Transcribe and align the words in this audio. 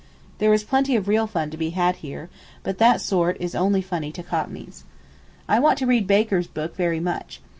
There 0.39 0.51
is 0.51 0.63
plenty 0.63 0.95
of 0.95 1.07
real 1.07 1.27
fun 1.27 1.51
to 1.51 1.57
be 1.57 1.69
had 1.77 1.97
here, 1.97 2.31
but 2.63 2.79
that 2.79 3.01
sort 3.01 3.37
is 3.39 3.53
only 3.53 3.83
funny 3.83 4.11
to 4.13 4.23
cockneys. 4.23 4.83
I 5.47 5.59
want 5.59 5.77
to 5.77 5.85
read 5.85 6.07
Baker's 6.07 6.47
book 6.47 6.75
very 6.75 6.99
much. 6.99 7.39